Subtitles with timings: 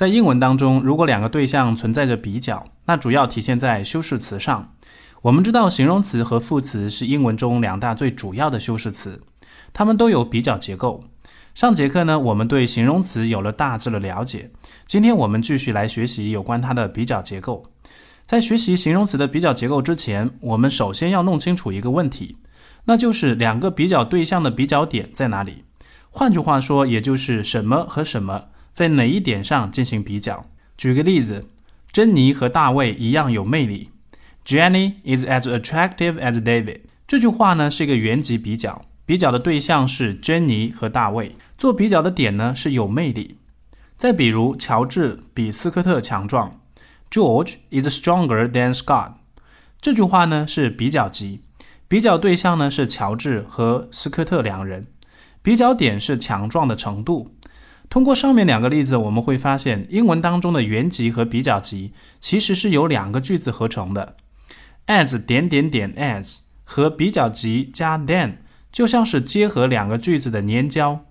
[0.00, 4.72] 在英文当中，如果两个对象存在着比较，那主要体现在修饰词上。
[5.20, 9.20] 我们知道，形容词和副词是英文中两大最主要的修饰词，
[9.74, 11.04] 它们都有比较结构。
[11.54, 14.50] 上节课呢，我们对形容词有了大致的了解。
[14.86, 17.66] 今天我们继续来学习有关它的比较结构。
[18.24, 22.38] 在学习形容词的比较结构之前，我们首先要弄清楚一个问题，
[22.86, 25.64] 那就是两个比较对象的比较点在哪里。
[26.08, 30.46] 换句话说，也就是什么和什么在哪一点上进行比较。
[30.76, 31.46] 举个例子，
[31.92, 33.90] 珍妮和大卫一样有魅力。
[34.44, 36.80] Jenny is as attractive as David。
[37.06, 38.84] 这句话呢是一个原级比较。
[39.04, 43.38] 比较的对象是珍妮和大卫，做比较的点呢是有魅力。
[43.96, 46.60] 再比如，乔治比斯科特强壮
[47.10, 49.14] ，George is stronger than Scott。
[49.80, 51.40] 这句话呢是比较级，
[51.88, 54.86] 比较对象呢是乔治和斯科特两人，
[55.42, 57.34] 比较点是强壮的程度。
[57.90, 64.14] 通过上面两个例子，我们会发现，英文当中的原级和比较级其实是由两个句子合成的
[64.86, 68.34] ，as 点点点 as 和比较级加 than。
[68.70, 71.04] 就像是结合两个句子的粘胶，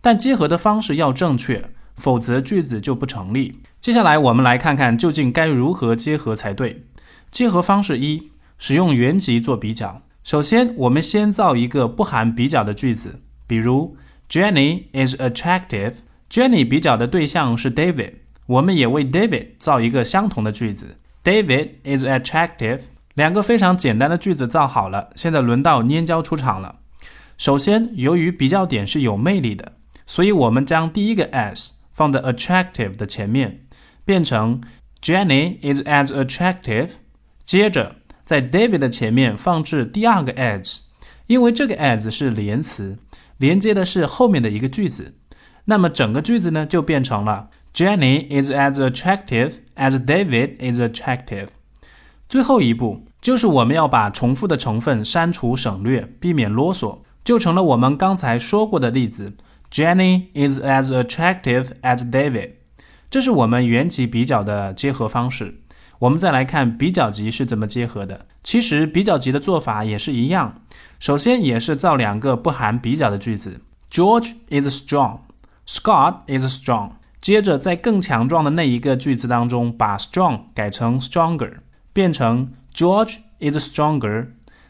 [0.00, 3.60] 但结合的方式要正确，否则句子就不成立。
[3.78, 6.86] 接下来我们来看看究竟该如何结合才对。
[7.30, 10.00] 结合方式一：使用原级做比较。
[10.24, 13.98] 首先，我们先造一个不含比较的句子，比如
[14.30, 15.96] Jenny is attractive。
[16.32, 18.14] Jenny 比较的对象是 David，
[18.46, 22.84] 我们也为 David 造一个相同的句子：David is attractive。
[23.12, 26.76] 两个非常简单的句子造好了，现在轮到粘胶出场了。
[27.36, 29.74] 首先，由于比较点是有魅力的，
[30.06, 33.66] 所以我们将第一个 as 放在 attractive 的前面，
[34.06, 34.62] 变成
[35.02, 36.92] Jenny is as attractive。
[37.44, 40.78] 接着，在 David 的前面放置第二个 as，
[41.26, 42.96] 因为这个 as 是连词，
[43.36, 45.16] 连接的是后面的一个句子，
[45.66, 51.48] 那么整个句子呢就变成了 Jenny is as attractive as David is attractive。
[52.28, 56.98] 最后一步就是我们要把重复的成分删除省略，避免啰嗦。
[57.24, 59.34] 就成了我们刚才说过的例子
[59.70, 62.54] ，Jenny is as attractive as David。
[63.08, 65.60] 这是我们原级比较的结合方式。
[66.00, 68.26] 我们再来看比较级是怎么结合的。
[68.42, 70.62] 其实比较级的做法也是一样，
[70.98, 75.20] 首先也是造两个不含比较的句子，George is strong
[75.66, 76.92] Scott is strong。
[77.20, 81.58] 接着在更强壮的那一个句子当中，把 strong 改成 stronger，
[81.92, 84.28] 变成 George is stronger。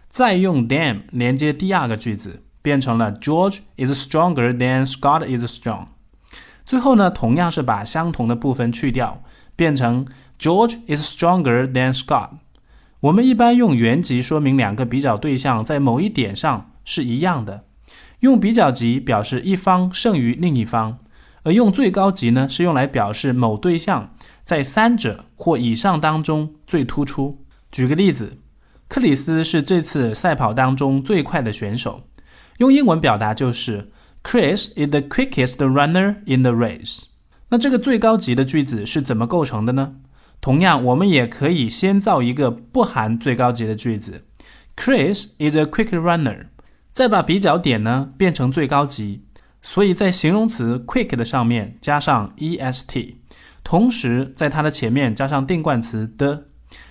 [0.09, 5.87] 再用 than 连接第二个句子，变成了 George is stronger than Scott is strong。
[6.67, 9.23] 最后呢，同样是把相同的部分去掉，
[9.57, 10.07] 变成
[10.39, 12.33] George is stronger than Scott。
[13.01, 17.65] 我们一般用原级说明两个比较对象在某一点上是一样的，
[18.23, 20.99] 用比较级表示一方胜于另一方，
[21.45, 24.13] 而用最高级呢是用来表示某对象
[24.43, 27.45] 在三者或以上当中最突出。
[27.71, 28.39] 举个例子。
[28.89, 32.03] 克里斯是这次赛跑当中最快的选手，
[32.59, 33.91] 用英文表达就是
[34.23, 37.05] Chris is the quickest runner in the race。
[37.49, 39.95] 那这个最高级的句子是怎么构成的呢？
[40.43, 44.25] 同样，我们也可以先造一个不含最高级的句子
[44.77, 46.49] ，Chris is a quick runner，
[46.93, 49.25] 再把比较点呢变成最高级，
[49.63, 53.15] 所以在形容词 quick 的上面加上 est，
[53.65, 56.49] 同时在它的前面加上定冠词的。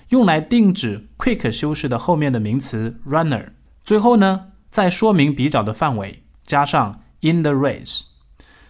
[0.10, 3.52] 用来定指 quick 修饰的后面的名词 runner。
[3.82, 8.02] 最后呢，在说明比较的范围加上 in the race。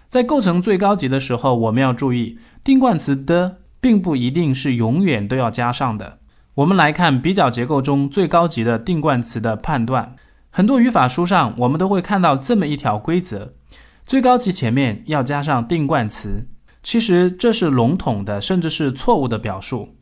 [0.08, 6.20] 在构成最高级的时候，我们要注意定冠词的并不一定是永远都要加上的。
[6.54, 10.16] 我们来看比较结构中最高级的定冠词的判断。
[10.54, 13.54] 很多语法书上我们都会看到这么一条规则：
[14.06, 16.50] 最高级前面要加上定冠词。
[16.84, 19.96] 其实这是笼统的，甚至是错误的表述。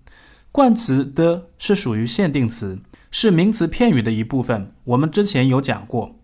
[0.51, 2.79] 冠词的是属于限定词，
[3.11, 4.73] 是名词片语的一部分。
[4.85, 6.15] 我们之前有讲过，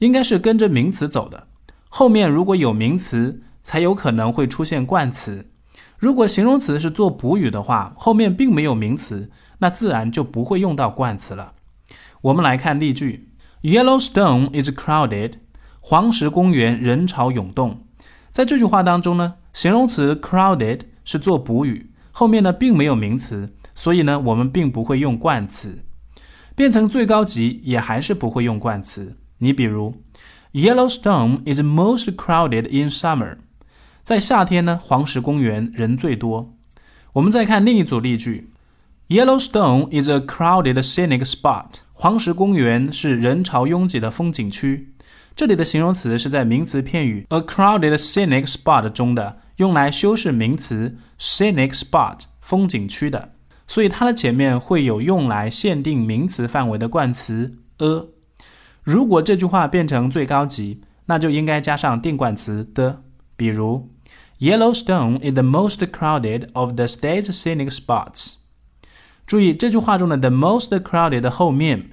[0.00, 1.46] 应该是跟着名词走的。
[1.88, 5.48] 后面如果有名词，才有可能会出现冠词。
[5.96, 9.30] 如果形容词是做补语的话，后面并没有名词，
[9.60, 11.54] 那自然就不会用到冠词了。
[12.20, 13.29] 我们来看例句
[13.62, 15.34] ：Yellowstone is crowded。
[15.80, 17.86] 黄石公园人潮涌动。
[18.30, 23.54] 在这句话当中呢，形容词 crowded 是做补语，后面呢并没有名词。
[23.74, 25.84] 所以呢，我们并不会用冠词，
[26.54, 29.16] 变成最高级也还是不会用冠词。
[29.38, 29.94] 你比如
[30.52, 33.38] ，Yellowstone is most crowded in summer。
[34.02, 36.54] 在夏天呢，黄石公园人最多。
[37.14, 38.49] 我们再看另一组例句
[39.10, 41.80] ，Yellowstone is a crowded scenic spot。
[41.92, 44.94] 黄石公园是人潮拥挤的风景区。
[45.34, 53.32] 这里的形容词是在名词片语 a crowded scenic spot 中的用来修饰名词 scenic spot 风景区的，
[53.66, 58.06] 所以它的前面会有用来限定名词范围的冠词 a。
[58.84, 63.02] 如果这句话变成最高级，那就应该加上定冠词的，
[63.36, 63.90] 比如
[64.38, 68.39] Yellowstone is the most crowded of the state's scenic spots。
[69.30, 71.90] 注意这句话中的 the most crowded 的后面，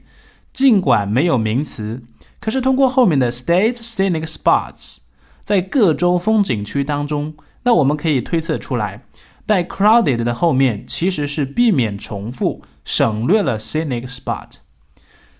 [0.51, 2.01] 尽管没有名词，
[2.39, 4.97] 可是通过后面的 state scenic spots，
[5.43, 9.05] 在各州风景区当中，那我们可以推测出来，
[9.45, 14.53] 带 crowded 的后面其实是避免重复，省略了 scenic spot。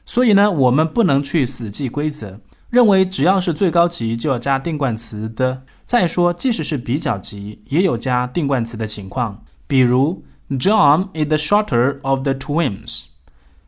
[0.05, 5.63] 所以呢，我们不能去死记规则，认为只要是最高级就要加定冠词的。
[5.87, 10.23] 再说，即使是比较级，也有加定冠词的情况，比如。
[10.49, 13.05] John is the shorter of the twins。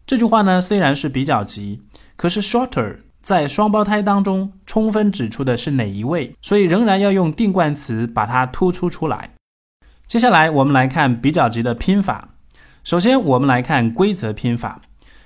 [0.08, 1.81] 这句话呢，虽然是比较级，
[2.16, 9.36] 可是 shorter 在双胞胎当中充分指出的是哪一位，所以仍然要用定冠词把它突出出来。
[10.08, 12.30] 接下来我们来看比较级的拼法。
[12.86, 14.81] 首先，我们来看规则拼法。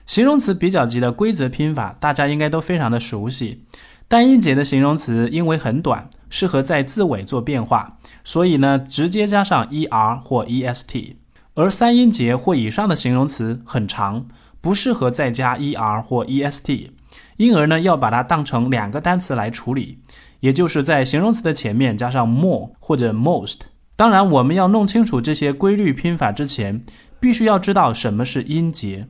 [0.08, 3.64] 形容词比较级的规则拼法，大家应该都非常的熟悉。
[4.08, 11.16] 单音节的形容词因为很短，适合在字尾做变化，所以呢，直接加上 er 或 est。
[11.56, 14.28] 而三音节或以上的形容词很长，
[14.60, 16.90] 不适合再加 er 或 est，
[17.38, 20.00] 因而呢要把它当成两个单词来处理，
[20.40, 23.60] 也就是在形容词的前面加上 more 或者 most。
[23.96, 26.84] 当然，我们要弄清楚这些规律拼法之前，
[27.20, 29.08] 必须要知道什么是音节。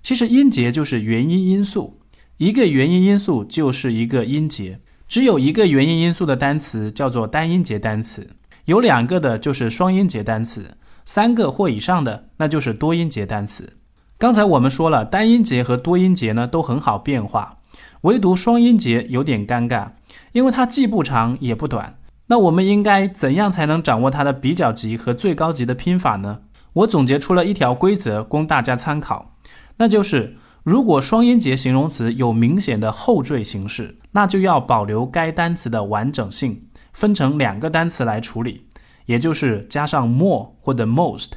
[0.00, 1.98] 其实音节就是元音因素，
[2.36, 4.80] 一个元音因素就是一个音节。
[5.08, 8.30] 只有一个元音因素的单词叫做单音节单词，
[8.66, 10.76] 有两个的就是双音节单词。
[11.04, 13.78] 三个或以上的，那就是多音节单词。
[14.18, 17.58] 刚才我们说了，单音节和多音节呢都很好变化，
[18.02, 19.92] 唯独双音节有点尴尬，
[20.32, 21.98] 因为它既不长也不短。
[22.28, 26.42] 那我们应该怎样才能掌握它的比较级和最高级的拼法呢？
[26.74, 29.34] 我总结出了一条规则供大家参考，
[29.76, 38.68] 那就是如果双音节形容词有明显的后缀形式，那就要保留该单词的完整性，分成两个单词来处理。
[39.06, 41.30] 也就是加上 more 或者 most，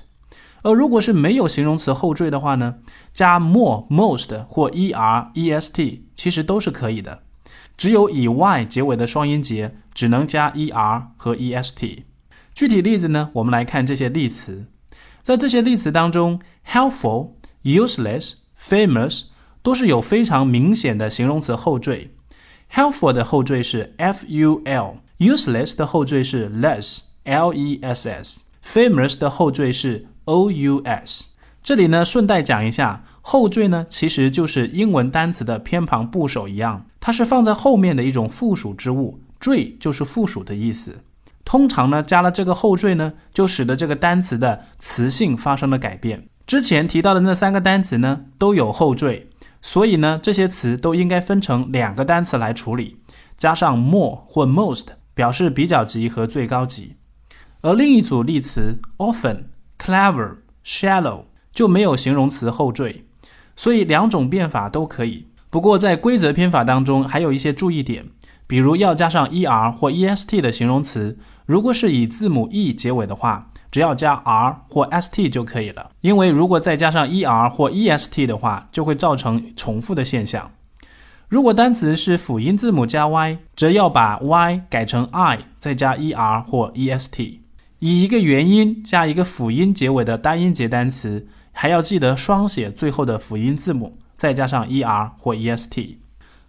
[0.63, 2.75] 而如果是没有形容词后缀的话呢，
[3.13, 7.23] 加 more、most 或 er、est 其实都是可以的。
[7.77, 12.03] 只有以 y 结尾的双音节只能加 er 和 est。
[12.53, 14.67] 具体例子呢，我们来看这些例词。
[15.21, 17.31] 在这些例词当中，helpful、
[17.63, 19.23] useless、famous
[19.61, 22.11] 都是有非常明显的形容词后缀。
[22.71, 26.99] helpful 的后缀是 ful，useless 的后缀是 less。
[27.25, 31.25] Less，famous 的后缀是 ous。
[31.61, 41.01] 这里呢，顺带讲一下，后缀呢其实就是英文单词的偏旁部首一样，它是放在后面的一种附属之物，缀就是附属的意思。
[41.43, 46.27] 通常呢，加了这个后缀呢，就使得这个单词的词性发生了改变。
[46.45, 49.27] 之前提到的那三个单词呢，都有后缀，
[49.63, 52.97] 所以呢，这些词都应该分成两个单词来处理，
[53.35, 54.85] 加上 more 或 most
[55.15, 56.95] 表示比较级和最高级。
[57.65, 59.45] 而另一组例词 often、
[59.79, 63.05] clever、shallow 就没有形容词后缀，
[63.55, 65.25] 所以两种变法都可以。
[65.49, 68.05] 不过在规则拼法当中还有一些注意点，
[68.45, 71.17] 比如要加上 er 或 est 的形容词，
[71.47, 75.89] 如果是以字母 e 结尾的话，只要加 r 或 st 就可以了。
[76.01, 80.51] 因为如果再加上 er 或 est 的话，就会造成重复的现象。
[81.27, 87.39] 如果单词是辅音字母加 y，则要把 y 改成 i，再加 er 或 est。
[87.79, 95.97] 以一个元音加一个辅音结尾的单音节单词，还要记得双写最后的辅音字母，再加上 er 或 est。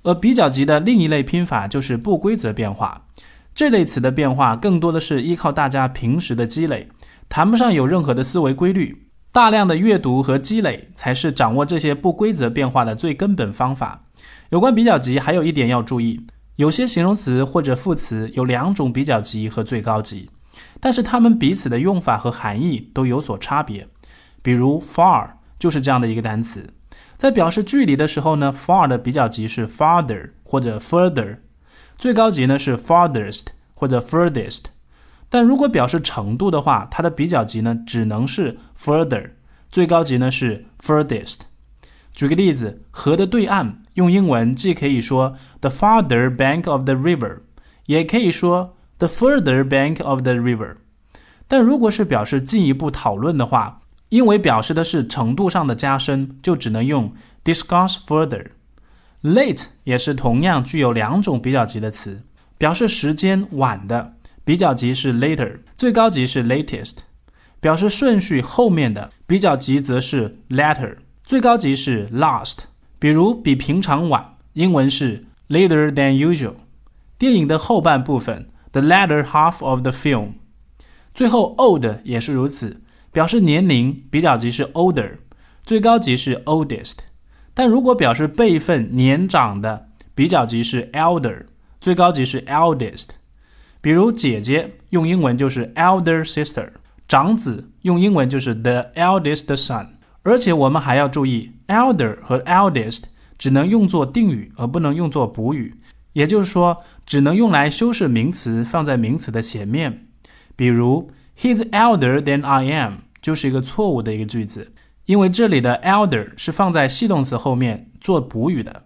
[0.02, 3.06] 而比较级的另一类拼法就是不规则变化。
[3.54, 6.88] 这类词的变化更多的是依靠大家平时的积累，
[7.28, 9.08] 谈不上有任何的思维规律。
[9.32, 14.04] 大量的阅读和积累才是掌握这些不规则变化的最根本方法。
[14.50, 16.20] 有关比较级，还有一点要注意：
[16.56, 20.30] 有些形容词或者副词有两种比较级和最高级。
[20.80, 23.88] 但是它们彼此的用法和含义都有所差别，
[24.42, 26.70] 比如 far 就是这样的一个单词，
[27.16, 31.38] 在表示距离的时候呢，far 的比较级是 farther 或者 further，
[31.96, 34.64] 最高级呢是 farthest 或者 furthest，
[35.28, 39.30] 但如果表示程度的话，它的比较级呢只能是 further，
[39.70, 41.38] 最高级呢是 furthest。
[42.12, 47.40] 举个例子，河的对岸用英文既可以说 the farther bank of the river，
[47.86, 48.75] 也可以说。
[48.98, 50.76] The further bank of the river，
[51.46, 57.12] 但如果是表示进一步讨论的话，因为表示的是程度上的加深，就只能用
[57.44, 58.46] discuss further。
[59.22, 62.22] Late 也是同样具有两种比较级的词，
[62.56, 66.98] 表示时间晚的，比较级是 later，最高级是 latest。
[67.58, 72.58] 表示顺序后面的比较级则是 later，最高级是 last。
[72.98, 76.54] 比如比平常晚，英文是 later than usual。
[77.18, 80.32] 电影的后半部分，the latter half of the film。
[81.14, 85.12] 最后 old 也是如此，表示年龄比较级是 older，
[85.64, 86.96] 最高级是 oldest。
[87.54, 91.46] 但如果表示辈分年长的，比较级是 elder，
[91.80, 93.06] 最高级是 eldest。
[93.80, 96.68] 比如姐姐用英文就是 elder sister。
[97.08, 99.86] 长子用英文就是 the eldest son，
[100.22, 103.04] 而且我们还要注意，elder 和 eldest
[103.38, 105.72] 只能用作定语，而不能用作补语，
[106.16, 110.06] 也就是说，只能用来修饰名词，放在名词的前面。
[110.56, 114.72] 比如，He's elder than I am，就是一个错误的一个句子，
[115.04, 118.84] 因为这里的 elder 是放在系动词后面做补语的。